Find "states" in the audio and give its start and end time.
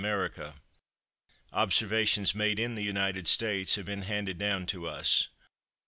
3.27-3.75